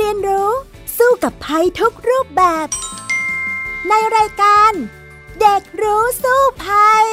[0.00, 0.50] เรียนรู้
[0.98, 2.66] สู้กับภัยทุกรูปแบบ
[3.88, 4.72] ในรายการ
[5.40, 7.06] เด็กรู้สู้ภัย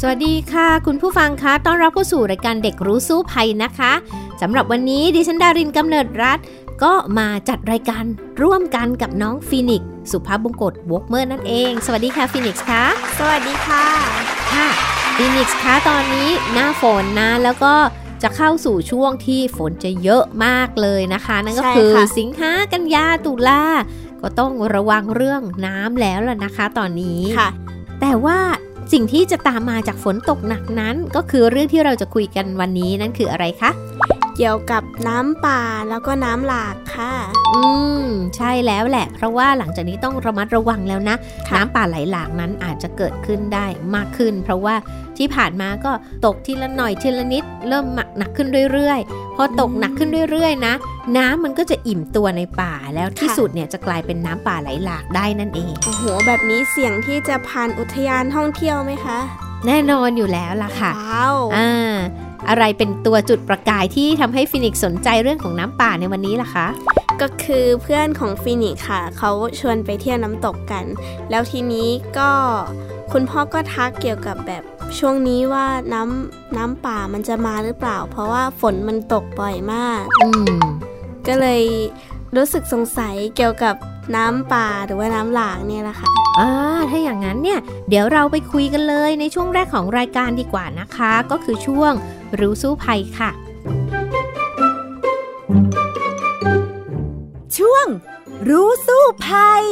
[0.00, 3.92] สวัสดีค่ะ คุณผู้ฟังคะต้อนรับเข้าสู่รายการเด็กรู้สู้ภัยนะคะ
[4.40, 6.38] สำหรับวันนี้ดิฉันดารินกำเนิดรัฐ
[6.82, 8.04] ก็มาจัดรายการ
[8.42, 12.84] ร่วมกันกับน้องฟีนิกซ์สุภาพบงกตวอกเมอร์นั่นเอง สวัสดีค่ะฟีนิกซ์คะ
[13.18, 13.84] สวัสดีค่ะ
[14.52, 14.68] ค่ะ
[15.16, 17.74] ฟีนิกซ์คะตอนนี้หน้าฝนนะแล้วก็
[18.22, 23.62] จะเข้าสู่ช่วงที่ฝนจะเยอะมากเลยนะคะ นั่นก็ใช่คือค่ะสิงหากันยาตุลา
[24.22, 27.48] ก็ต้องระวังเรื่องน้ำแล้วล่ะนะคะ ตอนนี้ค่ะ
[28.00, 28.38] แต่ว่า
[28.92, 33.70] สิ่งที่จะตามมาจากฝนตกหนักนั้น ก็คือเรื่องที่เราจะคุยกันวันนี้นั่นคืออะไรคะ
[34.40, 37.12] เกี่ยวกับน้ำป่าแล้วก็น้ำหลากค่ะ
[37.54, 37.62] อื
[38.04, 41.16] ม ใช่แล้วแหละ เพราะว่าหลังจากนี้ต้องระมัดระวังแล้วนะ
[41.48, 44.74] ค่ะน้ำป่าไหลหลากนั้นอาจจะเกิดขึ้นได้มากขึ้น เพราะว่า
[45.18, 45.92] ที่ผ่านมาก็
[46.24, 47.84] ตกทีละหน่อยทีละนิด เริ่ม
[48.18, 50.74] หนักขึ้นเรื่อยๆ พอตกหนักขึ้นเรื่อยๆ นะ
[51.16, 59.20] น้ำมันก็จะอิ่มตัวในป่าแล้วที่สุดเนี่ยจะกลายเป็นน้ำป่าไหลหลากได้นั่นเอง โอ้โห แบบนี้เสี่ยงที่จะผ่านอุทยานท่องเที่ยวไหมคะ
[59.66, 61.96] แน่นอนอยู่แล้วล่ะค่ะว้าวอ่า
[62.48, 66.66] อะไรเป็นตัวจุดประกายที่ทำให้ฟินิกซ์สนใจเรื่องของน้ำป่าในวันนี้ล่ะคะ
[67.20, 70.84] ก็คือเพื่อนของฟินิกซ์ค่ะ เขาชวนไปเที่ยวน้ำตกกัน
[71.30, 72.30] แล้วทีนี้ก็
[73.12, 74.62] คุณพ่อก็ทักเกี่ยวกับแบบ
[74.98, 80.28] ช่วงนี้ว่าน้ำน้ำป่ามันจะมาหรือเปล่า เพราะว่าฝนมันตกบ่อยมาก อื
[80.58, 80.62] ม
[81.26, 81.62] ก็เลย
[82.36, 83.74] รู้สึกสงสัยเกี่ยวกับ
[84.16, 86.50] น้ำป่าหรือว่าน้ำหลากเนี่ยแหละค่ะอ่า
[86.90, 91.92] ถ้าอย่างนั้นเนี่ยเดี๋ยวเราไปคุยกันเลยในช่วงแรกของรายการดีกว่านะคะ ก็คือช่วง
[92.40, 93.30] รู้สู้ภัยค่ะ
[97.58, 97.86] ช่วง
[98.48, 99.64] รู้สู้ภัย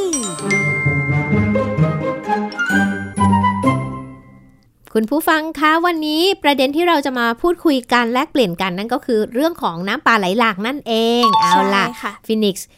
[4.94, 12.69] คุณผู้ฟังคะวันนี้ประเด็นที่เราจะมาพูดคุยกันแลกเปลี่ยนกันนั่นก็คือเรื่องของน้ำป่าไหลหลากนั่นเอง เอาล่ะใช่ค่ะฟินิกซ์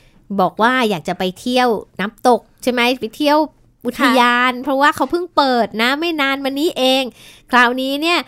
[0.40, 1.68] บอกว่าอยากจะไปเที่ยว
[2.00, 3.38] น้ำตกใช่ไหมไปเที่ยว
[3.86, 7.02] อุทยาน เพราะว่าเขาเพิ่งเปิดนะไม่นานมานี้เอง
[7.50, 8.18] คราวนี้เนี่ย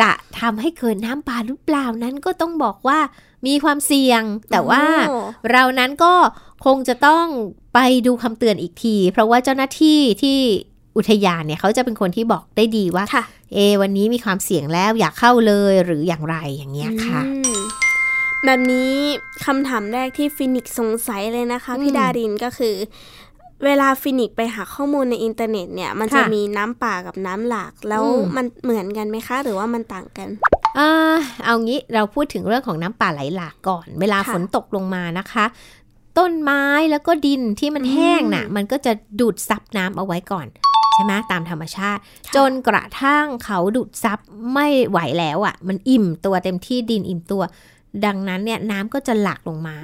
[0.00, 2.98] จะทำให้เกิดน้ำป่าหรือเปล่านั้นก็ต้องบอกว่า
[3.46, 5.16] มีความเสี่ยง แต่ว่าโอ้
[5.52, 6.14] เรานั้นก็
[6.64, 7.26] คงจะต้อง
[7.74, 10.38] ไปดูคำเตือนอีกที เพราะว่าเจ้าหน้าที่ที่
[10.96, 13.24] อุทยานเนี่ยเขาจะเป็นคนที่บอกได้ดีว่าค่ะ
[13.54, 17.65] เอ วันนี้มีความเสี่ยงแล้วอยากเข้าเลยหรืออย่างไรอย่างเงี้ยค่ะอือืม
[18.44, 18.92] แบบนี้
[19.44, 22.74] คำถามแรกที่ฟินิกซ์สงสัยเลยนะคะอืมพี่ดารินก็คือ
[23.64, 30.28] เวลาฟินิกซ์ไปหาข้อมูลในอินเทอร์เน็ตเนี่ย มันจะค่ะมีน้ำป่ากับน้ำหลาก แล้วอืมมันเหมือนกันไหมคะ หรือว่ามันต่างกัน
[30.78, 35.44] อ่าเอางี้เราพูดถึงเรื่องของน้ำป่าไหลหลากก่อน เวลาค่ะฝนตกลงมานะคะ
[36.18, 40.46] ต้นไม้แล้วก็ดินที่มันแห้งน่ะอืมมันก็จะดูดซับน้ำเอาไว้ก่อน
[40.94, 44.18] ใช่ไหมตามธรรมชาติค่ะจนกระทั่งเขาดูดซับ
[44.52, 47.42] ไม่ไหวแล้วอะ่ะ มันอิ่มตัวเต็มที่ดินอิ่มตัว
[48.04, 49.76] ดังนั้นเนี่ยน้ำก็จะหลากลงมา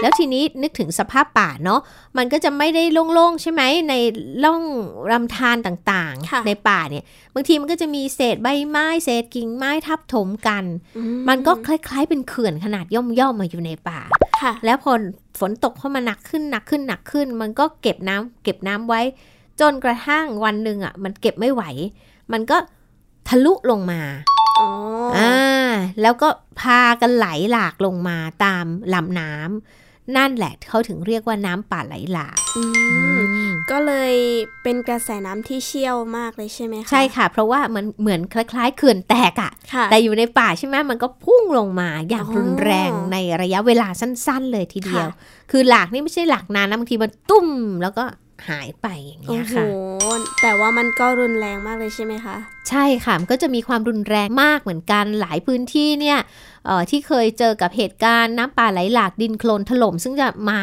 [0.00, 1.80] แล้วทีนี้นึกถึงสภาพป่าเนาะ
[2.16, 3.94] มันก็จะไม่ได้โล่งๆใช่ไหมใน
[4.44, 4.62] ร่อง
[5.12, 7.04] ลำธารต่างค่ะๆในป่าเนี่ย
[7.34, 10.64] บางทีมันก็จะมีเศษใบไม้เศษกิ่งไม้ทับถมกัน
[10.96, 14.00] อืมันก็คล้ายๆ เป็นเขื่อนขนาดย่อมๆมาอยู่ในป่า
[14.42, 14.92] ค่ะแล้วพอ
[15.40, 19.00] ฝนตกเข้ามาหนักขึ้นหนักขึ้นหนักขึ้น มันก็เก็บน้ำเก็บน้ำไว้
[19.60, 21.62] จนกระทั่งวันหนึ่งอะ มันเก็บไม่ไหว
[22.32, 22.56] มันก็
[23.28, 24.00] ทะลุลงมา
[24.60, 24.70] อ๋อ
[25.16, 25.49] ออ่า
[26.02, 26.28] แล้วก็
[26.60, 28.64] พากันไหลหลากลงมาตาม
[28.94, 32.62] ลำน้ำนั่นแหละเขาถึงเรียกว่าน้ำป่าไหลหลากอื
[33.46, 34.14] มก็เลย
[34.62, 47.48] เป็นกระแสน้ำที่เชี่ยวมากเลยใช่ไหมคะใช่ค่ะ เพราะว่ามันเหมือนคล้ายๆเขื่อนแตกอะค่ะ แต่อยู่ในป่าใช่ไหมมันก็พุ่งลงมาอย่างอ๋อรุนแรงในระยะเวลาสั้น ๆ เลยทีเดียวค่ะคือหลากนี่ไม่ใช่หลากนานนะบางทีมันตุ้ม
[47.82, 48.04] แล้วก็
[48.48, 49.66] หายไปอย่างโอ้เงี้ยโหค่ะ
[50.42, 52.36] แต่ว่ามันก็รุนแรงมากเลยใช่ไหมคะ
[52.68, 56.18] ใช่ค่ะ มันก็จะมีความรุนแรงมากเหมือนกัน หลายพื้นที่เนี่ย
[56.66, 60.60] เอ่อที่เคยเจอกับเหตุการณ์น้ำป่าไหลหลากดินโคลนถล่ม ซึ่งจะมา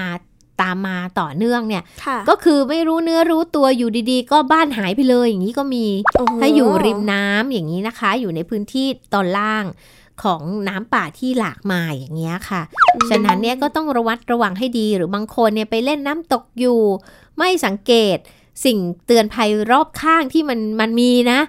[0.61, 5.85] ตามมาต่อเนื่องเนี่ยค่ะก็คือไม่รู้เนื้อรู้ตัวอยู่ดีๆ ก็บ้านหายไปเลยอย่างนี้ก็มี
[6.17, 9.65] โอ้โหถ้าอยู่ริมน้ำอย่างนี้นะคะ อยู่ในพื้นที่ตอนล่าง
[10.23, 12.61] ของน้ำป่าที่หลากมาอย่างเงี้ยค่ะ
[13.09, 16.79] ฉะนั้นเนี่ยก็ต้องระวัดระวังให้ดีหรือบางคนเนี่ยไปเล่นน้ำตกอยู่
[17.37, 18.17] ไม่สังเกต
[18.65, 21.39] สิ่งเตือนภัยรอบข้างที่มันมันมีนะ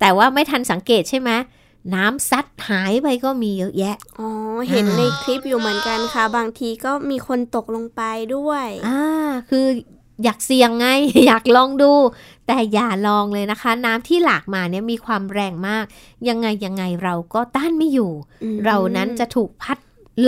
[0.00, 1.30] แต่ว่าไม่ทันสังเกตใช่ไหม
[1.94, 4.28] น้ำซัดหายไปก็มีเยอะแยะ อ๋อ
[4.70, 8.02] เห็นอ่าในคลิปอยู่เหมือนกันค่ะ บางทีก็มีคนตกลงไป
[8.36, 9.66] ด้วย อ่า คือ
[10.24, 10.86] อยากเสี่ยงไง
[11.26, 11.92] อยากลองดู
[12.46, 15.84] แต่อย่าลองเลยนะคะ น้ำที่หลากมาเนี่ยมีความแรงมาก
[16.28, 18.12] ยังไงยังไงเราก็ต้านไม่อยู่
[18.42, 19.78] อืมเรานั้นจะถูกพัด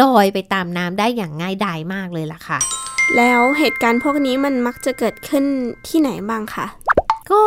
[0.01, 2.59] ลอยไปตามน้ำได้อย่างง่ายดายมากเลยล่ะค่ะ
[3.17, 5.45] แล้วเหตุการณ์พวกนี้มันมักจะเกิดขึ้น
[5.89, 6.67] ที่ไหนบ้างคะ
[7.31, 7.45] ก็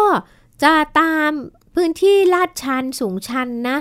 [0.64, 1.32] จะตาม
[1.76, 3.78] พื้นที่ลาดชันสูงชันนะ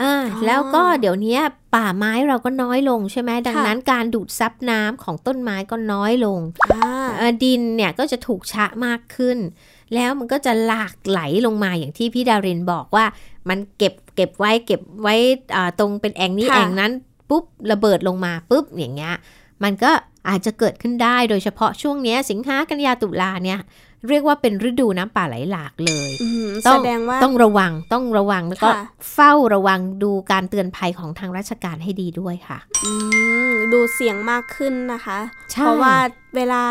[0.00, 1.38] อ่าอ๋อแล้วก็เดี๋ยวนี้
[1.74, 6.40] ป่าไม้เราก็น้อยลงใช่ไหมดังค่ะนั้นการดูดซับน้ำของต้นไม้ก็น้อยลง
[6.74, 9.38] อ่าเอ่อดินเนี่ยก็จะถูกชะมากขึ้น
[9.94, 13.04] แล้วมันก็จะหลากไหลลงมาอย่างที่พี่ดารินบอกว่า
[13.48, 15.14] มันเก็บเก็บไว้เก็บไว้
[15.54, 16.92] อ่าตรงเป็นแอ่งนี้ค่ะแอ่งนั้น
[17.30, 19.14] ปุ๊บระเบิดลงมาปุ๊บอย่างเงี้ย
[19.64, 19.90] มันก็
[20.28, 23.60] อาจจะเกิดขึ้นได้โดยเฉพาะช่วงเนี้ยสิงหากันยาตุลาเนี่ย
[24.08, 28.82] เรียกว่าเป็นฤดูน้ำป่าไหลหลากเลยอืมต้แสองดงว่าต้องระวังต้องระวังแล้วก็ค่ะ
[29.12, 32.92] เฝ้าระวังดูการเตือนภัยของทางราชการให้ดีด้วยค่ะอื
[33.50, 35.18] มดูเสียงมากขึ้นนะคะ
[35.52, 35.94] ใช่เพราะว่า
[36.36, 36.62] เวลา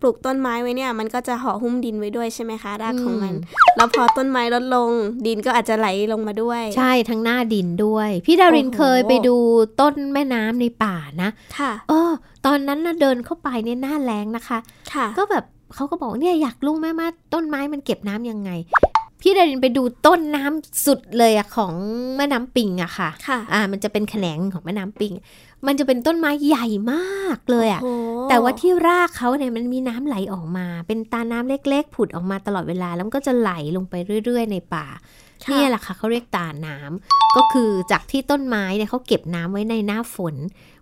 [0.00, 3.34] ปลูกต้นไม้ไว้เนี่ย มันก็จะห่อหุ้มดินไว้ด้วยใช่ไหมคะรากของมัน
[3.76, 4.90] แล้วพอต้นไม้ลดลง
[5.26, 9.36] ดินก็อาจจะไหลลงมาด้วย ใช่ทั้งหน้าดินด้วย พี่ดารินโอ้โหเคยไปดู
[9.80, 12.12] ต้นแม่น้ำในป่านะ ค่ะเออ
[12.46, 14.58] ตอนนั้นนะเดินเข้าไปเนี่ยหน้าแรงนะคะ
[14.92, 15.44] ค่ะ ก็แบบ
[15.74, 18.50] เขาก็บอกเนี่ยอยากรู้ไหมว่าต้นไม้มันเก็บน้ำยังไง
[19.20, 21.72] พี่ดารินไปดูต้นน้ำสุดเลยอะของ
[22.16, 25.12] แม่น้ำปิงอะค่ะค่ะอ่ามันจะเป็นแขนงของแม่น้ำปิง
[25.66, 33.94] มันจะเป็นต้นไม้ใหญ่มากเลยอะโอ้โหแต่ว่าที่รากเขาเนี่ยมันมีน้ำไหลออกมา เป็นตาน้ำเล็กๆ ผุดออกมาตลอดเวลา แล้วมันก็จะไหลลงไป
[34.24, 40.34] เรื่อย ๆ ในป่าค่ะเนี่ยแหละค่ะเขาเรียกตาน้ำก็คือจากที่ต้นไม้เนี่ยเขาเก็บน้ำไว้ในหน้าฝน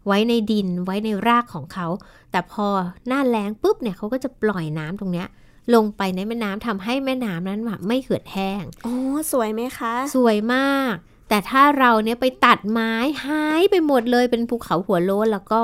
[0.07, 1.87] ไว้ในดินไว้ในรากของเขา
[2.31, 2.67] แต่พอ
[3.09, 5.29] หน้าแล้งปุ๊บเนี่ยเขาก็จะปล่อยน้ำตรงเนี้ย
[5.75, 8.97] ลงไปในแม่น้ำทำให้แม่น้ำนั้นแบบไม่เหือดแห้งโอ้
[9.33, 10.95] สวยไหมคะ สวยมาก
[11.29, 12.93] แต่ถ้าเราเนี่ยไปตัดไม้
[13.25, 15.63] หายไปหมดเลยเป็นภูเขาหัวโล้นแล้วก็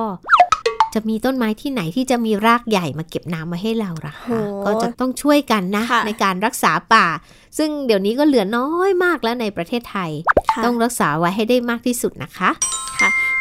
[0.95, 7.07] จะมีต้นไม้ที่ไหนที่จะมีรากใหญ่มาเก็บน้ำมาให้เราล่ะโหคะก็จะต้องช่วยกันนะค่ะในการรักษาป่า
[7.59, 10.11] ซึ่งเดี๋ยวนี้ก็เหลือน้อยมากแล้วในประเทศไทย
[10.51, 12.51] ค่ะต้องรักษาไว้ให้ได้มากที่สุดนะคะ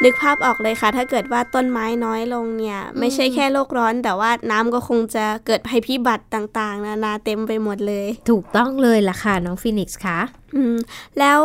[0.04, 10.20] นึกภาพออกเลยค่ะ ถ้าเกิดว่าต้นไม้น้อยลงเนี่ย ไม่ใช่แค่โลกร้อน แต่ว่าน้ำก็คงจะเกิดภัยพิบัติต่างๆ นานาเต็มไปหมดเลย ถูกต้องเลยล่ะค่ะ น้องฟินิกส์คะ
[10.56, 10.78] อืม
[11.20, 11.42] แล้ว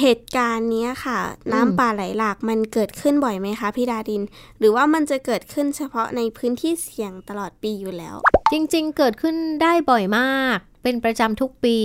[0.00, 4.22] เหตุการณ์เนี้ยค่ะอืมน้ำป่าไหลหลากมันเกิดขึ้นบ่อยไหมคะพี่ดาดิน
[4.58, 8.16] หรือว่ามันจะเกิดขึ้นเฉพาะในพื้นที่เสี่ยงตลอดปีอยู่แล้ว
[8.52, 11.78] จริงๆ เกิดขึ้นได้บ่อยมาก เป็นประจำทุกปี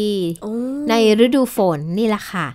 [0.43, 0.53] โอ้
[0.89, 0.93] ใน
[1.25, 2.47] ฤดูฝนนี่แหละค่ะ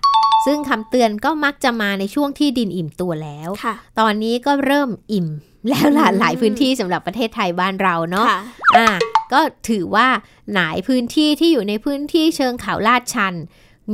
[0.45, 5.27] ซึ่งคำเตือนก็มักจะมาในช่วงที่ดินอิ่มตัวแล้วค่ะตอนนี้ก็เริ่มอิ่ม
[5.69, 8.41] แล้วล่ะอืมหลายพื้นที่สำหรับประเทศไทยบ้านเราเนาะค่ะ
[8.77, 8.87] อ่า
[9.33, 9.39] ก็
[9.69, 10.07] ถือว่า
[10.55, 13.33] หลายพื้นที่ที่อยู่ในพื้นที่เชิงเขาลาดชัน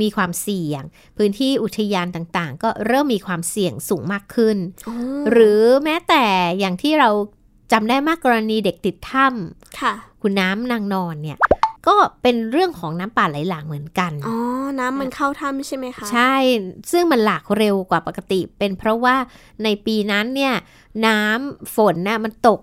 [0.00, 0.82] มีความเสี่ยง
[1.16, 4.56] พื้นที่อุทยานต่างๆ ก็เริ่มมีความเสี่ยงสูงมากขึ้น
[5.30, 6.24] หรือแม้แต่
[6.58, 7.10] อย่างที่เรา
[7.72, 11.38] จำได้มากกรณีเด็กติดถ้ำค่ะ คุณน้ำนางนอนเนี่ย
[11.86, 14.36] ก็เป็นเรื่องของน้ำป่าไหลหลากเหมือนกัน อ๋อ
[14.78, 16.34] น้ำมันเข้าถ้ำใช่ไหมคะ ใช่
[16.92, 19.16] ซึ่งมันหลากเร็วกว่าปกติ เป็นเพราะว่า
[19.64, 20.54] ในปีนั้นเนี่ย
[21.06, 22.60] น้ำฝนน่ะมันตก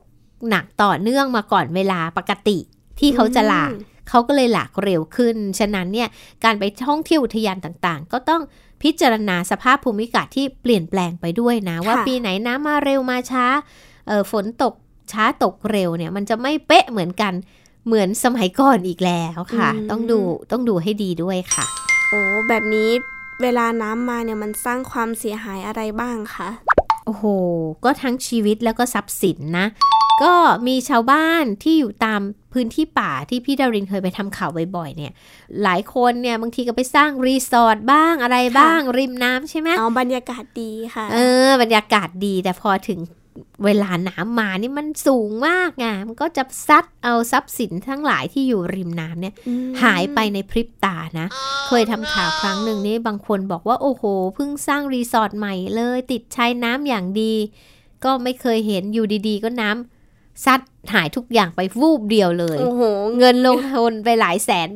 [0.50, 2.58] หนักต่อเนื่องมาก่อนเวลาปกติ
[3.00, 6.10] ที่เขาจะหลากอืม เขาก็เลยหลากเร็วขึ้น ฉะนั้นเนี่ย
[6.44, 8.42] การไปท่องเที่ยวอุทยานต่างๆ ก็ต้อง
[8.84, 13.46] พิจารณาสภาพภูมิอากาศที่เปลี่ยนแปลงไปด้วยนะ ว่าปีไหนน้ำมาเร็วมาช้า
[14.08, 14.74] เออฝนตก
[15.12, 17.34] ช้าตกเร็วเนี่ยมันจะไม่เป๊ะเหมือนกัน
[17.88, 20.20] เหมือนสมัยก่อนอีกแล้วค่ะ ต้องดู
[20.52, 21.66] ต้องดูให้ดีด้วยค่ะ
[22.10, 22.20] โอ้
[22.50, 22.90] แบบนี้
[23.42, 26.50] เวลาน้ำมาเนี่ยมันสร้างความเสียหายอะไรบ้างคะ
[27.06, 27.26] โอ้โห
[27.84, 29.68] ก็ทั้งชีวิตแล้วก็ทรัพย์สินนะ
[30.24, 30.34] ก็
[30.68, 32.22] มีชาวบ้านที่อยู่ตาม
[32.56, 35.12] พื้นที่ป่าที่พี่ดารินเคยไปทำข่าวบ่อยๆเนี่ย
[35.64, 43.00] หลายคนเนี่ยบางทีก็ไปสร้างรีสอร์ทบ้างอะไรบ้าง ริมน้ำใช่ไหมเอาบรรยากาศดีค่ะ เออ บรรยากาศดีแต่พอถึง
[43.66, 51.28] เวลาน้ำมานี่มันสูงมากไงมันก็จะซัดเอาทรัพย์สินทั้งหลายที่อยู่ริมน้ำเนี่ยอืมหายไปในพริบตานะ
[51.68, 54.04] เคยทำข่าวครั้งหนึ่งนี่บางคนบอกว่าโอ้โห
[54.36, 57.34] เพิ่งสร้างรีสอร์ทใหม่เลย ติดชายน้ำอย่างดี
[58.04, 60.62] ก็ไม่เคยเห็นอยู่ดีๆ ก็น้ำซัด
[60.94, 62.82] หายทุกอย่างไปวูบเดียวเลยโอ้โห
[63.20, 64.70] เงินลงทุนไปหลายแสน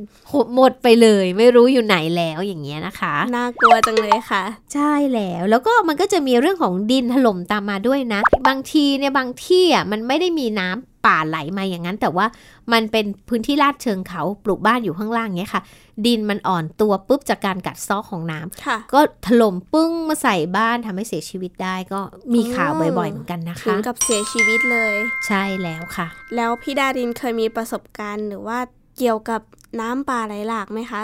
[0.56, 12.25] หมดไปเลย ไม่รู้อยู่ไหนแล้วอย่างเงี้ยนะคะน่ากลัวจังเลยค่ะ ใช่แล้วแล้วก็มันก็จะมีเรื่องของดินถล่มตามมาด้วยนะ บางทีเนี่ยบางที่อะมันไม่ได้มีน้ำ ป่าไหลมาอย่างนั้น แต่ว่า
[12.74, 15.62] มันเป็นพื้นที่ลาดเชิงเขาปลูกบ้านอยู่ข้างล่างเงี้ยค่ะ
[16.06, 22.00] ดินมันอ่อนตัวปุ๊บจากการกัดเซอกของน้ำค่ะก็ถล่มปึ้งมาใส่บ้านทำให้เสียชีวิตได้ก็
[22.34, 24.94] มีข่าวบ่อยๆเหมือนกันนะถึคะงกับเสียชีวิตเลย
[25.27, 28.60] ใช่แล้วค่ะ แล้วพี่ดารินเคยมีประสบการณ์หรือว่า
[28.98, 29.41] เกี่ยวกับ
[29.82, 31.03] น้ำป่าไหลหลากไหมคะ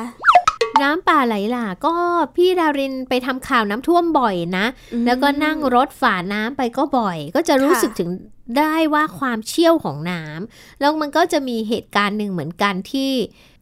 [0.84, 1.94] น้ำป่าไหลหลากก็
[2.36, 8.10] พี่ดารินไปทำข่าวน้ำท่วมบ่อยนะอืมแล้วก็นั่งรถฝ่าน้ำไปก็บ่อย ก็จะรู้ค่ะสึกถึง
[8.58, 13.12] ได้ว่าความเชี่ยวของน้ำแล้วมันก็จะมีเหตุการณ์หนึ่งเหมือนกันที่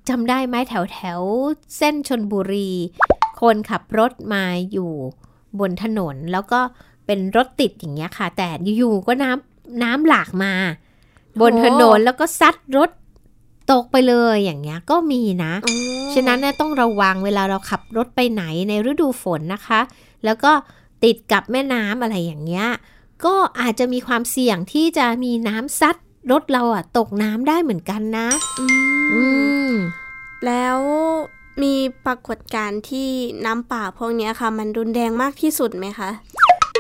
[0.10, 2.72] จำได้ไหมแถวแถวๆเส้นชนบุรี
[3.42, 4.92] คนขับรถมาอยู่
[5.60, 6.60] บนถนนแล้วก็
[7.06, 10.54] เป็นรถติดอย่างเงี้ยค่ะ แต่อยู่ๆก็น้ำน้ำหลากมา
[11.42, 12.90] บนโอ้ถนนแล้วก็ซัดรถ
[13.72, 19.82] ตกไปเลยอย่างเงี้ยก็มีนะอ๋อฉะนั้นเนี่ยต้องระวังเวลาเราขับรถไปไหนในฤดูฝนนะคะ
[20.26, 20.52] แล้วก็
[21.04, 22.68] ติดกับแม่น้ำอะไรอย่างเงี้ย
[23.26, 25.96] ก็อาจจะมีความเสี่ยงที่จะมีน้ำซัด
[26.32, 28.28] รถเราอะตกน้ำได้เหมือนกันนะ
[28.60, 28.66] อื
[29.14, 29.24] อื
[29.70, 29.74] มม
[30.46, 30.78] แล้ว
[31.64, 33.10] มีปรากฏการณ์ที่
[33.46, 36.10] น้ำป่าพวกเนี้ยค่ะ มันรุนแรงมากที่สุดไหมคะ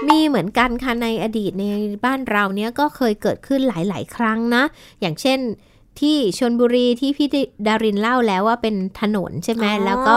[0.09, 1.63] มีเหมือนกันค่ะในอดีตใน
[2.05, 4.63] บ้านเราเนี้ยก็เคยเกิดขึ้นหลาย ๆ ครั้งนะ
[5.01, 5.39] อย่างเช่น
[5.99, 7.27] ที่ชนบุรีที่พี่
[7.67, 10.15] ดารินเล่าแล้วว่าเป็นถนนใช่ไหมอ๋อแล้วก็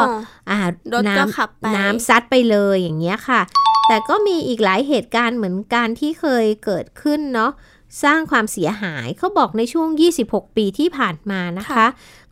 [0.51, 0.59] อ่า
[0.93, 3.41] รถน้ก็ขับไปำน้ำซัดไปเลยอย่างเงี้ยค่ะ
[3.89, 7.53] แต่ก็มีอีกหลายเหตุการณ์เหมือนกันที่เคยเกิดขึ้นเนาะ
[8.03, 9.89] สร้างความเสียหายเขาบอกในช่วง
[10.23, 11.87] 26 ปีที่ผ่านมานะคะค่ะ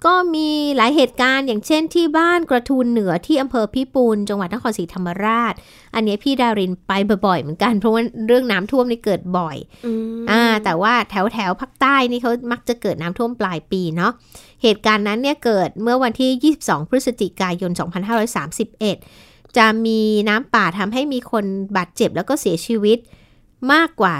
[0.04, 5.54] ก็มีหลายเหตุการณ์อย่างเช่นที่บ้านกระทูลเหนือที่อำเภอพิปูนจังหวัดนครศรีธรรมราช
[5.94, 6.92] อันเนี้ยพี่ดารินไป
[7.26, 9.56] บ่อยๆเหมือนกันเพราะว่าเรื่องน้ำท่วมนี่เกิดบ่อย
[9.86, 9.92] อื
[10.22, 14.12] มอ่าแต่ว่าแถวแถวๆภาคใต้นี่เขามักจะเกิดน้ำท่วมปลายปีเนาะ
[14.62, 17.70] เหตุการณ์นั้นเนี่ยเกิดเมื่อวันที่ 22 พฤศจิกายน
[18.84, 21.44] 2531 จะมีน้ำป่าทำให้มีคน
[21.76, 22.98] บาดเจ็บแล้วก็เสียชีวิต
[23.72, 24.14] มากกว่า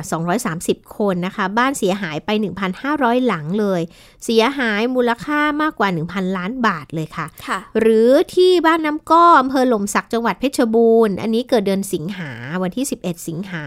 [0.45, 2.31] 230 คนนะคะ บ้านเสียหายไป
[2.79, 3.81] 1,500 หลังเลย
[4.25, 12.31] เสียหายมูลค่ามากกว่า 1,000 ล้านบาทเลยค่ะค่ะหรือที่บ้านน้ำก้ออำเภอหล่มสักจังหวัดเพชรบูรณ์ อันนี้เกิดเดือนสิงหา
[12.63, 13.63] วันที่ 11 สิงหา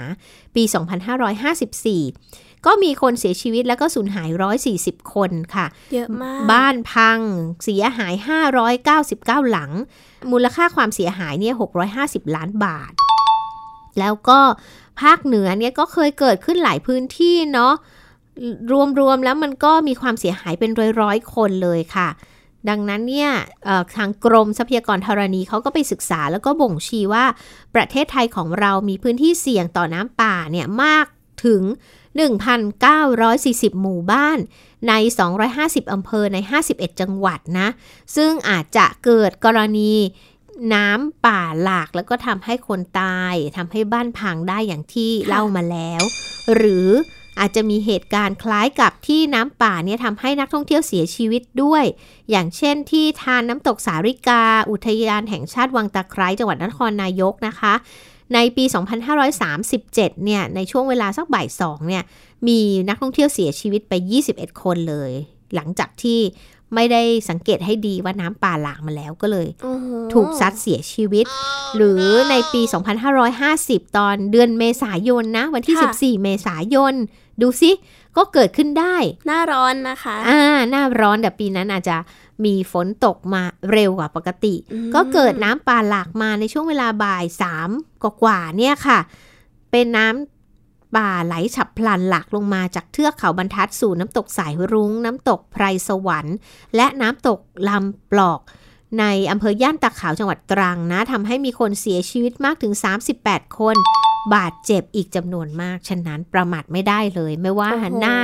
[0.56, 4.30] ปี 2554 ก็มีคนเสียชีวิตแล้วก็สูญหาย
[4.72, 7.20] 140 คนค่ะ เยอะมาก บ้านพัง
[7.64, 8.14] เสียหาย
[8.84, 9.72] 599 หลัง
[10.32, 11.56] มูลค่าความเสียหายเนี่ย
[11.96, 12.92] 650 ล้านบาท
[14.00, 14.40] แล้วก็
[15.02, 17.74] ภาคเหนือเนี่ยก็เคยเกิดขึ้นหลายพื้นที่เนาะ
[19.00, 22.10] รวมๆแล้วมันก็มีความเสียหายเป็นร้อยๆคนเลยค่ะ
[22.70, 23.32] ดังนั้นเนี่ย
[23.98, 27.26] ทางกรมทรัพยากรธรณีเขาก็ไปศึกษาแล้วก็บ่งชี้ว่า
[27.76, 31.06] ประเทศไทยของเรามีพื้นที่เสี่ยงต่อน้ำป่าเนี่ยมาก
[31.46, 31.62] ถึง
[32.48, 34.38] 1,940 หมู่บ้าน
[34.88, 34.94] ใน
[35.44, 36.38] 250 อำเภอใน
[36.70, 37.68] 51 จังหวัดนะ
[38.16, 39.94] ซึ่งอาจจะเกิดกรณี
[40.74, 46.02] น้ำป่าหลากแล้วก็ทำให้คนตายทำให้บ้านพังได้อย่างที่ค่ะเล่ามาแล้ว
[46.56, 46.90] หรือ
[47.40, 51.84] อาจจะมีเหตุการณ์คล้ายกับที่น้ำป่าเนี่ยทำให้นักท่องเที่ยวเสียชีวิตด้วย
[52.30, 57.74] อย่างเช่นที่ทานน้ำตกสาริกา อุทยานแห่งชาติวังตะไคร้จังหวัดนครนายกนะคะ
[58.34, 58.64] ในปี
[59.24, 62.04] 2537 เนี่ย ในช่วงเวลาสักบ่ายสองเนี่ย
[62.48, 63.94] มีนักท่องเที่ยวเสียชีวิตไป
[64.30, 65.12] 21 คนเลย
[65.56, 66.20] หลังจากที่
[66.76, 71.26] ไม่ได้สังเกตให้ดีว่าน้ำป่าหลากมาแล้วก็เลยโอ้โหถูกซัดเสียชีวิต
[71.76, 72.62] หรือในปี
[73.30, 76.94] 2550 ตอนเดือนเมษายนนะ วันที่ 14 เมษายน
[77.42, 77.72] ดูสิ
[78.18, 78.96] ก็เกิดขึ้นได้
[79.28, 81.98] หน้าร้อนนะคะ อ่า หน้าร้อนแต่ปีนั้นอาจจะ
[82.46, 87.70] มีฝนตกมาเร็วกว่าปกติอืมก็เกิดน้ำป่าหลากมาในช่วงเวลาบ่ายสาม
[88.04, 89.00] กว่าๆเนี่ยค่ะ
[89.72, 90.37] เป็นน้ำ
[90.96, 96.36] ป่าไหลฉับพลันหลากลงมาจากเทือกเขาบรรทัดสู่น้ำตกสายรุง้ง น้ำตกไพรสวรรค์
[96.76, 97.40] และน้ำตก
[97.70, 98.40] ลำปลอก
[99.00, 102.74] ในอำเภอย่านตะขาวจังหวัดตรังนะทำให้มีคนเสียชีวิตมากถึง
[103.16, 103.76] 38 คน
[104.34, 108.18] บาดเจ็บอีกจำนวนมาก ฉะนั้นประมาทไม่ได้เลย ไม่ว่าโอ้โหน้า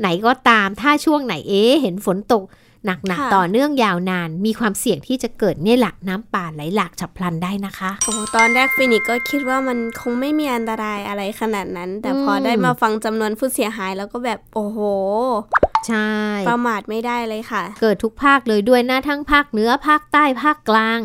[0.00, 2.42] ไหนก็ตามถ้าช่วงไหนเอ๊ะเห็นฝนตก
[2.86, 14.78] หนักค่ะๆต่อเนื่องยาวนาน มีความเสี่ยงที่จะเกิดเนี่ยแหละน้ำป่าไหลหลากฉับพลันได้นะคะโอ้โหตอนแรกฟินิกก็คิดว่ามันคงไม่มีอันตรายอะไรขนาดนั้น แต่พออมได้มาฟังจำนวนผู้เสียหายแล้วก็แบบโอ้โห
[15.88, 16.10] ใช่
[16.48, 21.00] ประมาทไม่ได้เลยค่ะ เกิดทุกภาคเลยด้วยนะทั้งภาคเหนือภาคใต้ภาคกลาง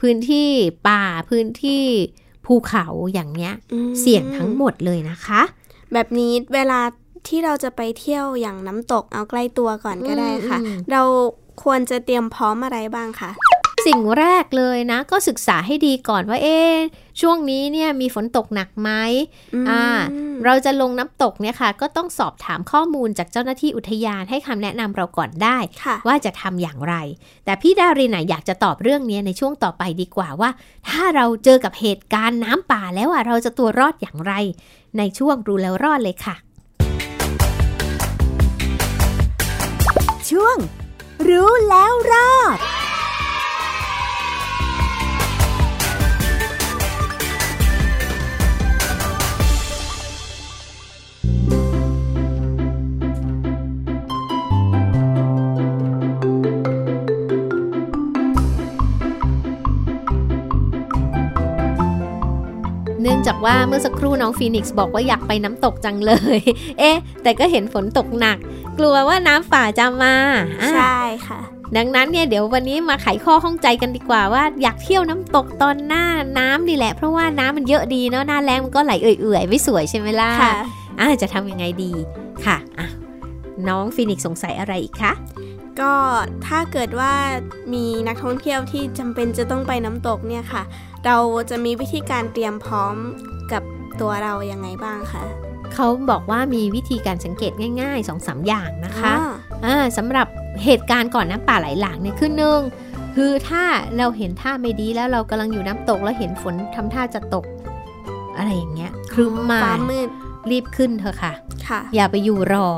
[0.00, 0.48] พื้นที่
[0.88, 1.84] ป่าพื้นที่
[2.46, 5.42] ภูเขาอย่างเนี้ยอืมเสี่ยงทั้งหมดเลยนะคะ
[5.92, 6.80] แบบนี้เวลา
[7.28, 11.02] ที่เราจะไปเที่ยวอย่างน้ำตกเอาใกล้ตัวก่อนก็ได้ค่ะอืมเรา
[11.62, 13.30] ควรจะเตรียมพร้อมอะไรบ้างคะ
[13.86, 16.76] สิ่งแรกเลยนะ ก็ศึกษาให้ดีก่อนว่าเอ๊ะ
[17.20, 18.90] ช่วงนี้เนี่ยมีฝนตกหนักไหม
[19.70, 26.94] อ่ามเราจะลงน้ำตกเนี่ยค่ะ ก็ต้องสอบถามข้อมูลจากเจ้าหน้าที่อุทยานให้คำแนะนำเราก่อนได้ค่ะว่าจะทำอย่างไร
[27.44, 30.50] แต่พี่ดารินนะอยากจะตอบเรื่องนี้ในช่วงต่อไปดีกว่าว่า
[30.88, 34.32] ถ้าเราเจอกับเหตุการณ์น้ำป่าแล้วอะเราจะตัวรอดอย่างไร
[34.98, 36.36] ในช่วงรู้แล้วรอดเลยค่ะ
[40.30, 40.58] ช่วง
[41.28, 42.58] รู้แล้วรอด
[63.02, 66.40] เนื่องจากว่าเมื่อสักครู่น้องฟีนิกซ์บอกว่าอยากไปน้ำตกจังเลย
[66.78, 68.38] เอ๊ะ แต่ก็เห็นฝนตกหนัก
[68.78, 70.14] กลัวว่าน้ำป่าจะมา
[70.60, 71.40] อะใช่ค่ะ
[71.76, 76.04] ดังนั้นเนี่ยเดี๋ยววันนี้มาไขข้อข้องใจกันดีกว่าว่าอยากเที่ยวน้ำตกตอนหน้า
[76.38, 80.54] น้ำนี่แหละ เพราะว่าน้ำมันเยอะดีเนาะหน้าแล้งมันก็ไหลเอื่อยๆไม่สวยใช่ไหมล่ะค่ะ
[81.00, 81.92] อ่าจะทำยังไงดี
[82.44, 82.86] ค่ะอะ
[83.68, 85.12] น้องฟินิกซ์สงสัยอะไรอีกคะ
[85.80, 85.92] ก็
[86.46, 87.12] ถ้าเกิดว่า
[87.72, 90.62] มีนักท่องเที่ยวที่จำเป็นจะต้องไปน้ำตกเนี่ยค่ะ
[91.06, 91.18] เรา
[91.50, 92.94] จะมีวิธีการเตรียมพร้อม
[93.52, 93.62] กับ
[94.00, 95.24] ตัวเรายังไงบ้างคะ
[95.74, 99.32] เขาบอกว่ามีวิธีการสังเกตง่ายๆ2อสอย่างนะคะอ๋อ
[99.64, 100.26] อ่าสำหรับ
[100.64, 102.60] เหตุการณ์ก่อนน้ำป่าไหลหลากเนี่ยคือหนึ่ง
[103.16, 103.64] คือถ้า
[103.96, 107.44] เราเห็นท่าไม่ดีแล้วเรากำลังอยู่น้ำตกแล้วเห็นฝนทำท่าจะตก
[108.36, 110.08] อะไรอย่างเงี้ยครึ้มมาฟ้ามืด
[110.50, 111.32] รีบขึ้นเถอะค่ะ
[111.68, 112.68] ค่ะ อย่าไปอยู่รอ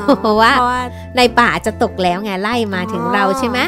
[0.00, 0.82] ๋อเพราะว่าเพราะว่า
[1.16, 3.58] ในป่าจะตกแล้วไงไล่มาถึงอ๋อเราใช่ไหม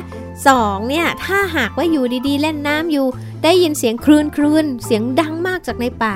[0.49, 3.07] สองเนี่ย ถ้าหากว่าอยู่ดีๆ เล่นน้ำอยู่
[3.45, 6.15] ได้ยินเสียงคลื่นคลื่นเสียงดังมากจากในป่า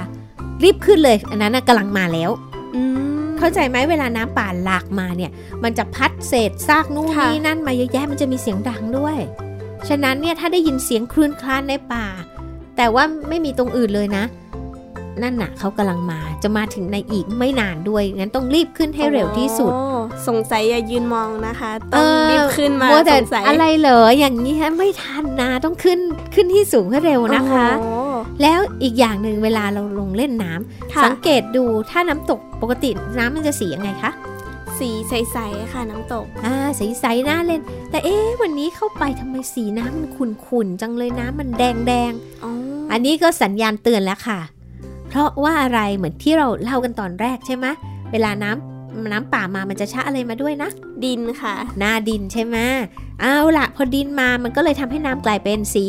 [0.62, 2.30] รีบขึ้นเลย อันนั้นนะกำลังมาแล้ว
[2.75, 2.82] อื
[3.26, 5.30] มเข้าใจไหมเวลาน้ำป่าหลากมาเนี่ย
[5.62, 9.16] มันจะพัดเศษซากนู่นค่ะนี่นั่นมาเยอะแยะมันจะมีเสียงดังด้วย
[9.88, 12.06] ฉะนั้นเนี่ยถ้าได้ยินเสียงคลื่นคลานในป่า
[12.76, 14.25] แต่ว่าไม่มีตรงอื่นเลยนะ
[15.25, 19.82] นั่นน่ะเขากำลังมาจะมาถึงในอีกไม่นานด้วย งั้นต้องรีบขึ้นให้เร็วที่สุดโอ้
[20.28, 25.98] สงสัยอย่ายืนมองนะคะต้องรีบขึ้นมามัวแต่สงสัยอะไรเหรออย่างนี้ฮะไม่ทันนะต้องขึ้น
[26.34, 27.88] ขึ้นที่สูงให้เร็วนะคะโอ้
[28.42, 34.12] แล้วอีกอย่างหนึ่งเวลาเราลงเล่นน้ำค่ะสังเกตดูถ้าน้ำตกปกติน้ำมันจะสียังไงคะ
[34.78, 37.60] สีใสๆค่ะน้ำตก อ่าใสๆน่าเล่น
[37.90, 42.12] แต่เอ๊ะวันนี้เข้าไปทำไมสีน้ำมันขุ่นๆจังเลยน้ำมันแดง
[42.44, 44.40] อ๋อๆอันนี้ก็สัญญาณเตือนแล้วค่ะ
[45.08, 47.66] เพราะว่าอะไรเหมือนที่เราเล่ากันตอนแรกใช่ไหม
[48.12, 50.70] เวลาน้ำน้ำป่ามามันจะชะอะไรมาด้วยนะ
[51.04, 52.56] ดินค่ะ หน้าดินใช่ไหม
[53.20, 55.86] เอาละพอดินมามันก็เลยทำให้น้ำกลายเป็นสี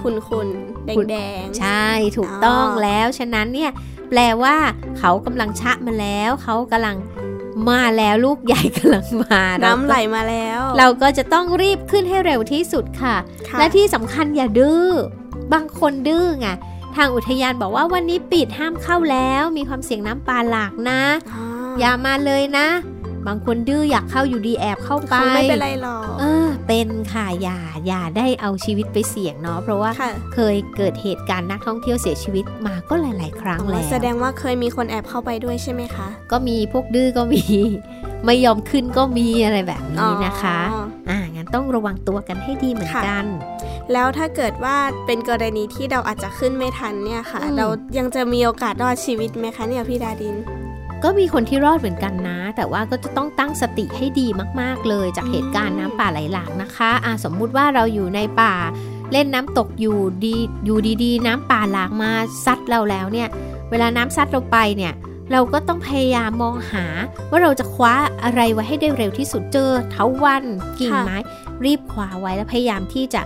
[0.00, 1.86] ขุ่นๆแดงใช่
[2.16, 3.70] ถูกต้องอ๋อแล้ว ฉะนั้นเนี่ย
[4.10, 4.56] แปลว่า
[4.98, 6.96] เขากำลังชะมาแล้ว เขากำลัง
[7.70, 13.16] มาแล้วลูกใหญ่กำลังมาๆเราน้ำก็ไหลมาแล้ว เราก็จะต้องรีบขึ้นให้เร็วที่สุดค่ะ
[13.48, 14.86] ค่ะและที่สำคัญอย่าดื้อ
[15.52, 16.48] บางคนดื้อไง
[16.98, 21.02] ทางอุทยานบอกว่าวันนี้ปิดห้ามเข้าแล้ว มีความเสี่ยงน้ำปลาหลากนะ
[21.34, 21.42] อ๋อ
[21.80, 22.68] อย่ามาเลยนะ
[23.26, 37.42] บางคนดื้ออยากเข้าอยู่ดีแอบเข้าไปคงไม่เป็นไรหรอกเออ เป็นค่ะอย่าอย่าได้เอาชีวิตไปเสี่ยงเนาะเพราะว่าค่ะเคยเกิดเหตุการณ์นักท่องเที่ยวเสียชีวิตมาก็หลาย ๆ ครั้งอ๋อแล้วแสดงว่าเคยมีคนแอบเข้าไปด้วยใช่ไหมคะ ก็มีพวกดื้อก็มี
[38.26, 43.26] ไม่ยอมขึ้นก็มีอะไรแบบนี้นะคะอ๋ออ่างั้นต้องระวังตัวกันให้ดีเหมือนค่ะกัน
[43.92, 47.66] แล้วถ้าเกิดว่าเป็นกรณีที่เราอาจจะขึ้นไม่ทันเนี่ยค่ะอืมเรา
[47.98, 50.36] ยังจะมีโอกาสรอดชีวิตไหมคะเนี่ยพี่ดาดิน
[51.04, 54.26] ก็มีคนที่รอดเหมือนกันนะ แต่ว่าก็จะต้องตั้งสติให้ดี
[54.60, 58.54] มากๆเลยจากเหตุการณ์น้ำป่าไหลหลากนะคะอ่าสมมุติว่าเราอยู่ในป่า
[59.12, 62.10] เล่นน้ำตกอยู่ดีอยู่ดีๆ น้ำป่าหลากมา
[62.44, 63.28] ซัดเราแล้วเนี่ย
[63.70, 64.92] เวลาน้ำซัดเราไปเนี่ย
[65.32, 66.84] เราก็ต้องพยายามมองหา
[67.30, 70.44] ว่าเราจะคว้าอะไรไว้ให้ได้เร็วที่สุดเจอเถาวัน
[70.78, 71.18] กิ่งค่ะไม้
[71.64, 73.22] รีบคว้าไว้แล้วพยายามที่จะ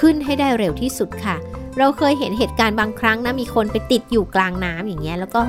[0.00, 1.36] ขึ้นให้ได้เร็วที่สุดค่ะ
[1.78, 5.40] เราเคยเห็นเหตุการณ์บางครั้งนะมีคนไปติดอยู่กลางน้ำอย่างเงี้ยแล้วก็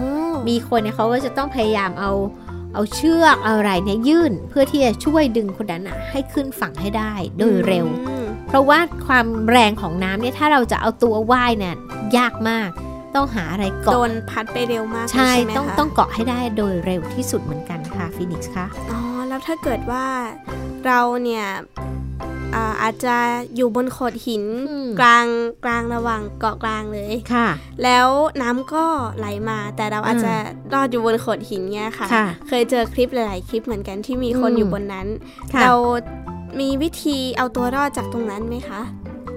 [0.49, 2.11] มีคนเนี่ยเขาก็จะต้องพยายามเอา
[2.73, 11.75] เอาเชือกเอาอะไรเนี่ยยื่นเพื่อที่จะช่วยดึงคนนั้นน่ะให้ขึ้นฝั่งให้ได้โดยเร็วอืมเพราะว่าความแรงของน้ำเนี่ยถ้าเราจะเอาตัวว่ายเนี่ย
[12.17, 12.69] ยากมาก
[13.15, 20.05] ต้องหาอะไรโดเกาะนพัดไปเร็วมากเลยใช่ใช่ไหมต้องคะต้องเกาะให้ได้โดยเร็วที่สุดเหมือนกันค่ะฟินิกส์คะอ๋อแล้วถ้าเกิดว่า
[20.85, 21.45] เราเนี่ย
[22.55, 23.15] อ่าอาจจะ
[23.55, 25.27] อยู่บนโขดหินอืมกลาง
[25.65, 27.47] กลางระหว่างเกาะกลางเลยค่ะ
[27.83, 28.07] แล้ว
[28.41, 28.85] น้ำก็
[29.17, 30.33] ไหลมา แต่เราอาจจะ
[30.73, 35.07] รอดอยู่บนโขดหินเนี่ยค่ะค่ะ เคยเจอคลิปหลาย ๆ คลิปเหมือนกันที่มีคนอืมอยู่บนนั้น
[35.53, 35.73] ค่ะเรา
[36.59, 38.81] มีวิธีเอาตัวรอดจากตรงนั้นไหมคะ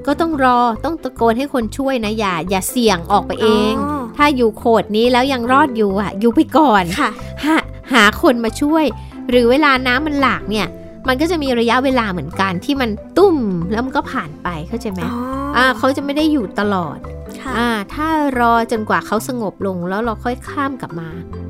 [0.07, 7.11] ก็ต้องรอต้องตะโกนให้คนช่วยนะอย่าอย่าเสี่ยงออกไปเองอ๋อถ้าอยู่โขดนี้แล้วยังรอดอยู่อะ อยู่ไปก่อนค่ะ
[7.45, 7.57] หา
[7.93, 8.85] หาคนมาช่วย
[9.31, 10.67] หรือเวลาน้ำมันหลากเนี่ย
[11.09, 13.37] มันก็จะมีระยะเวลาเหมือนกันที่มันตุ้ม
[13.73, 15.19] แล้วมันก็ผ่านไปเข้าใจไหมอ๋อ
[15.57, 16.99] อ่าเขาจะไม่ได้อยู่ตลอด
[17.41, 18.07] ค่ะอ่าถ้า
[18.41, 21.09] รอจนกว่าเขาสงบลงแล้วเราค่อยข้ามกลับมา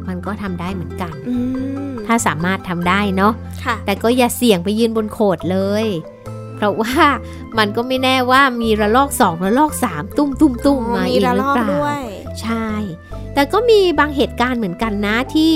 [0.08, 1.36] มันก็ทำได้เหมือนกันอื
[1.90, 3.32] มถ้าสามารถทำได้เนาะ
[3.64, 5.86] ค่ะแต่ก็อย่าเสี่ยงไปยืนบนโขดเลย
[6.56, 6.94] เพราะว่า
[7.58, 12.02] มันก็ไม่แน่ว่ามีระลอกสองระลอกสามตุ้มตุ้มตุ้มมามีอีกระหรืลออกเปล่าด้วย
[12.42, 12.68] ใช่
[13.34, 15.52] แต่ก็มีบางเหตุการณ์เหมือนกันนะที่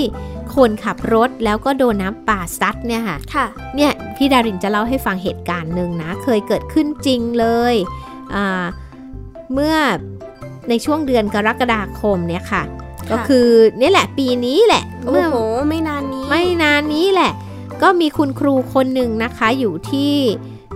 [0.55, 7.75] คนขับรถแล้วก็โดนน้ำป่าซัดเนี่ยค่ะค่ะ เนี่ยพี่ดารินจะเล่าให้ฟังเหตุการณ์หนึ่งนะ เคยเกิดขึ้นจริงเลย
[8.35, 8.63] อ่า
[9.53, 9.75] เมื่อ
[10.69, 12.63] ในช่วงเดือนกรกฎาคมเนี่ยค่ะ
[13.11, 13.47] ก็คือ
[13.81, 15.37] นี่แหละปีนี้แหละโอ้เมื่อโห
[15.69, 17.31] ไม่นานนี้ ไม่นานนี้แหละ
[17.81, 20.13] ก็มีคุณครูคนหนึ่งนะคะอยู่ที่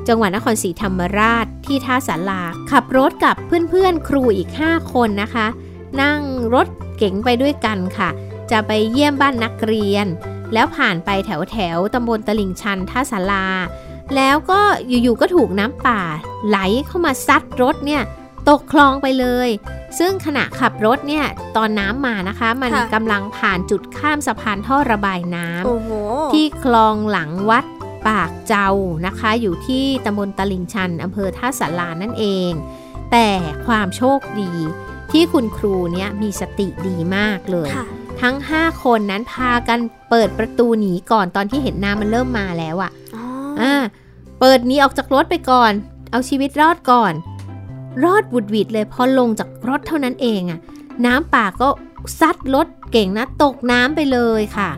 [0.08, 3.36] จังหวัดนครศรีธรรมราชที่ท่าสาราขับรถกับ
[3.70, 5.48] เพื่อนๆครูอีก 5 คนนะคะ
[6.02, 6.20] นั่ง
[6.54, 8.10] รถเก๋งไปด้วยกันค่ะ
[8.52, 10.08] จะไปเยี่ยมบ้านนักเรียน
[10.54, 13.48] แล้วผ่านไปแถวแถวๆตำบลตลิ่งชันท่าสารา
[14.16, 16.02] แล้วก็อยู่ๆก็ถูกน้ำป่า
[16.48, 18.04] ไหลเข้ามาซัดรถเนี่ย
[18.50, 19.50] ตกคลองไปเลย
[20.00, 21.26] ซึ่งขณะขับรถเนี่ย
[21.58, 25.90] ตอนน้ำมานะคะ มันค่ะกำลังผ่านจุดข้ามสะพานท่อระบายน้ำโอ้โห
[26.34, 27.66] ที่คลองหลังวัด
[28.08, 28.70] ปากเจ้า
[29.06, 32.52] นะคะ อยู่ที่ตำบลตลิ่งชันอำเภอท่าสารานั่นเอง
[33.12, 33.28] แต่
[33.68, 34.52] ความโชคดี
[35.12, 37.86] ที่คุณครูเนี่ยมีสติดีมากเลยค่ะ
[38.22, 43.24] ทั้ง 5 คนนั้นพากันเปิดประตูหนีก่อนตอนที่เห็นน้ำมันเริ่มมาแล้วอะอ๋อ
[43.62, 43.74] อ่า
[44.40, 45.72] เปิดหนีออกจากรถไปก่อน
[46.12, 47.14] เอาชีวิตรอดก่อน
[48.04, 50.60] รอดบุดหวิดเลยพอลงจากรถเท่านั้นเองอะ
[51.06, 51.70] น้ำป่าก็
[52.20, 54.70] ซัดรถเก่งนะตกน้ำไปเลยค่ะ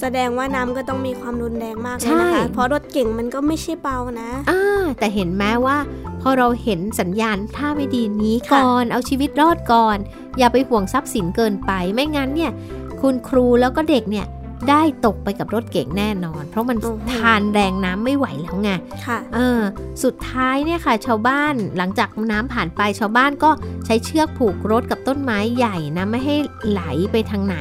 [0.00, 5.76] แสดงว่าน้ำก็ต้องมีความรุนแรงมากเลยใช่นะคะเพราะรถเก่งมันก็ไม่ใช่เบานะอ่าแต่เห็นแม้ว่า
[6.20, 9.98] พอเราเห็นสัญญาณท่าไม่ดีหนี้ค่ะก่อน เอาชีวิตรอดก่อน
[10.38, 12.52] อย่าไปห่วงทรัพย์สินเกินไป ไม่งั้นเนี่ย
[13.00, 14.26] คุณครูแล้วก็เด็กเนี่ย
[14.70, 18.70] ได้ตกไปกับรถเก่งแน่นอน เพราะมันโอ้โหทานแรงน้ำไม่ไหวแล้วไง
[19.06, 19.60] ค่ะเออ
[20.04, 23.50] สุดท้ายเนี่ยค่ะ ชาวบ้านหลังจากน้ำผ่านไปชาวบ้านก็
[23.86, 26.36] ใช้เชือกผูกรถกับต้นไม้ใหญ่นะไม่ให้
[26.68, 27.56] ไหลไปทางไหน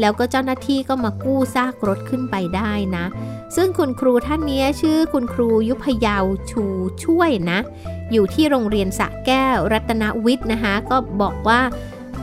[0.00, 3.04] แล้วก็เจ้าหน้าที่ก็มากู้ซากรถขึ้นไปได้นะ
[3.56, 6.64] ซึ่งคุณครูท่านเนี้ยชื่อคุณครูยุพยาวชู
[7.04, 7.58] ช่วยนะ
[8.12, 11.60] อยู่ที่โรงเรียนสระแก้วรัตนวิทย์นะคะก็บอกว่า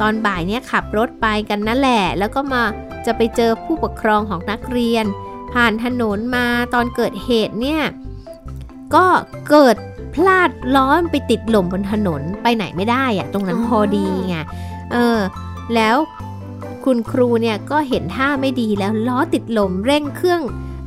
[0.01, 2.63] ตอนบ่ายเนี่ยขับรถไปกันนั่นแหละ แล้วก็มา
[3.05, 5.05] จะไปเจอผู้ปกครองของนักเรียน
[5.53, 7.81] ผ่านถนนมาตอนเกิดเหตุเนี่ย
[8.95, 9.05] ก็
[9.49, 9.75] เกิด
[10.13, 14.35] พลาดล้อมไปติดหล่มบนถนนไปไหนไม่ได้อะตรงนั้นอ๋อพอดีไง
[14.91, 15.19] เออ
[15.75, 15.97] แล้ว
[16.85, 20.41] คุณครูเนี่ยก็เห็นท่าไม่ดีแล้วล้อติดลมเร่งเครื่อง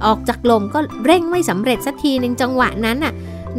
[0.05, 3.12] ออกจากลมก็เร่งไม่สำเร็จสักทีหนึ่งจังหวะนั้นน่ะ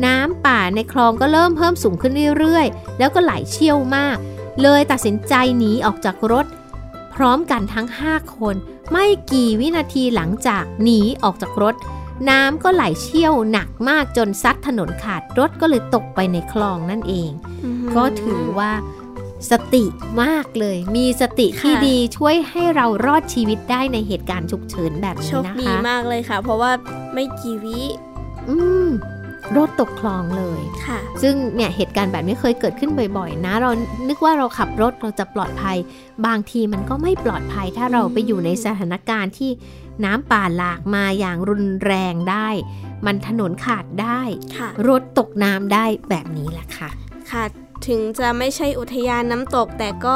[0.05, 4.17] น้ำป่าในคลองก็เริ่มเพิ่มสูงขึ้นเรื่อยๆ แล้วก็ไหลเชี่ยวมาก
[4.61, 6.45] เลยตัดสินใจหนีออกจากรถ
[7.15, 8.55] พร้อมกันทั้ง 5 คน
[8.91, 11.75] ไม่กี่วินาทีหลังจากหนีออกจากรถ
[12.29, 17.31] น้ำก็ไหลเชี่ยวหนักมากจนซัดถนนขาดรถก็เลยตกไปในคลองนั่นเอง
[17.63, 18.71] อืมก็ถือว่า
[19.51, 19.83] สติ
[20.21, 26.71] มากเลย มีสติที่ค่ะดีช่วยให้เรารอดชีวิตได้ในเหตุการณ์ฉุกเฉินแบบโชนี้คนะดีคะมากเลยค่ะ เพราะว่า
[27.13, 27.81] ไม่กี่วิ
[28.49, 28.87] อืม
[29.57, 33.69] รถตกคลองเลยค่ะ ซึ่งเนี่ยเหตุการณ์แบบนี้เคยเกิดขึ้นบ่อยๆ นะ เรา
[34.07, 35.77] นึกว่าเราขับรถเราจะปลอดภัย
[36.25, 39.51] บางทีมันก็ไม่ปลอดภัย ถ้าเราไปอยู่ในสถานการณ์ที่
[40.05, 42.47] น้ำป่าหลากมาอย่างรุนแรงได้
[43.05, 44.21] มันถนนขาดได้
[44.57, 46.89] ค่ะรถตกน้ำได้แบบนี้แหละค่ะ
[47.31, 47.43] ค่ะ
[47.87, 50.15] ถึงจะไม่ใช่อุทยานน้ำตกแต่ก็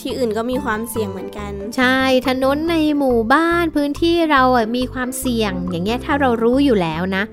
[0.00, 7.24] ที่อื่นก็มีความเสี่ยงเหมือนกัน ใช่ถนนในหมู่บ้านพื้นที่เราอะมีความเสี่ยง อย่างเงี้ยถ้าเรารู้อยู่แล้วนะ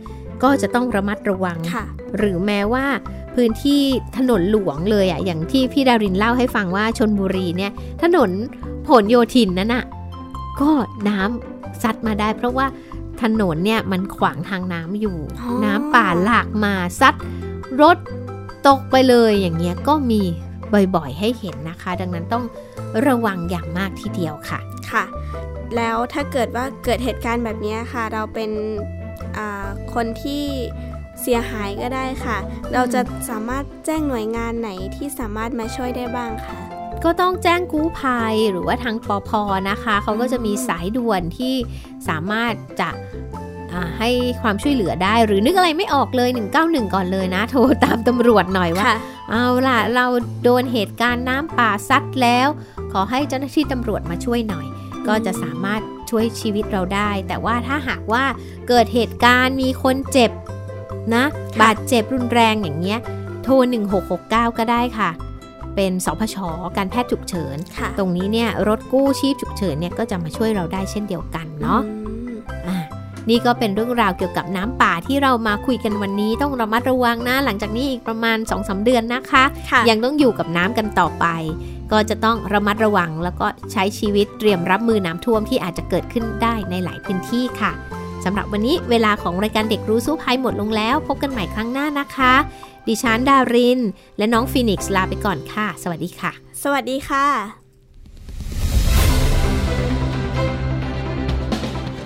[0.43, 1.85] ก็จะต้องระมัดระวังค่ะ
[2.17, 2.85] หรือแม้ว่า
[3.35, 3.81] พื้นที่
[4.17, 7.71] ถนนหลวงเลยอะ่ะอย่างที่พี่ดารินเล่าให้ฟังว่าชนบุรีเนี่ย
[8.03, 8.29] ถนน
[8.87, 9.85] ผลโยธินนั่นน่ะ
[10.61, 10.71] ก็
[11.09, 12.65] น้ำซัดมาได้ เพราะว่า
[13.21, 17.15] ถนนเนี่ยมันขวางทางน้ำอยู่อ๋อน้ำป่าหลากมาซัด
[17.81, 17.97] รถ
[18.67, 20.21] ตกไปเลยอย่างเงี้ยก็มี
[20.95, 22.43] บ่อยๆ ให้เห็นนะคะ ดังนั้นต้อง
[23.07, 24.59] ระวังอย่างมากทีเดียวค่ะ
[24.91, 25.03] ค่ะ
[25.75, 28.51] แล้วถ้าเกิดว่าเกิดเหตุการณ์แบบนี้ค่ะ เราเป็น
[28.99, 29.00] อ่า
[29.93, 30.45] คนที่
[31.21, 32.37] เสียหายก็ได้ค่ะ
[32.73, 36.55] เราจะสามารถแจ้งหน่วยงานไหนที่สามารถมาช่วยได้บ้างคะ
[37.03, 39.31] ก็ต้องแจ้งกู้ภัยหรือว่าทางปอพ
[39.69, 41.55] นะคะเขาก็จะมีสายด่วนที่
[42.07, 42.89] สามารถจะ
[43.73, 44.09] อ่าให้
[44.41, 48.97] ความช่วยเหลือได้ หรือนึกอะไรไม่ออกเลย 191 ก่อนเลยนะ โทรตามตำรวจหน่อยว่าค่ะ
[49.31, 50.05] เอาล่ะ เรา
[50.43, 52.47] โดนเหตุการณ์น้ำป่าซัดแล้ว
[52.91, 54.67] ขอให้เจ้าหน้าที่ตำรวจมาช่วยหน่อย
[55.07, 58.23] ก็จะสามารถ ช่วยชีวิตเราได้ แต่ว่าถ้าหากว่า
[58.67, 60.31] เกิดเหตุการณ์มีคนเจ็บ
[61.15, 62.99] นะค่ะบาดเจ็บรุนแรงอย่างเงี้ย
[63.43, 63.53] โทร
[64.07, 65.09] 1669 ก็ได้ค่ะ
[65.75, 66.37] เป็นสพช
[66.77, 72.33] การแพทย์ฉุกเฉินค่ะตรงนี้เนี่ยรถกู้ชีพฉุกเฉินเนี่ยก็จะมาช่วยเราได้เช่นเดียวกันเนาะอืม
[72.67, 72.77] อะ
[73.29, 81.25] นี่ก็เป็นเรื่องราวเกี่ยวกับน้ำป่าที่เรามาคุยกันวันนี้ต้องระมัดระวังนะ หลังจากนี้อีกประมาณ2อสเดือนนะคะค่ะยังต้องอยู่กับน้ำกันต่อไป
[81.91, 87.71] ก็จะต้องระมัดระวัง แล้วก็ใช้ชีวิตเตรียมรับมือน้ำท่วมที่อาจจะเกิดขึ้นได้ในหลายพื้นที่ค่ะ
[88.25, 92.33] สำหรับวันนี้เวลาของรายการเด็กรู้สู้ภัยหมดลงแล้ว พบกันใหม่ครั้งหน้านะคะ
[92.87, 93.79] ดิฉันดาริน
[94.17, 96.31] และน้องฟีนิกซ์ลาไปก่อนค่ะ สวัสดีค่ะ
[96.63, 97.25] สวัสดีค่ะ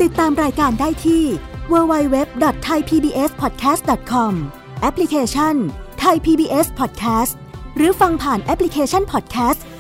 [0.02, 1.24] ติดตามรายการได้ที่
[1.72, 4.34] www.thaipbspodcast.com
[4.82, 5.56] แอปพลิเคชัน
[6.04, 7.34] Thai PBS Podcast
[7.76, 9.60] หรือฟังผ่านแอปพลิเคชัน Podcast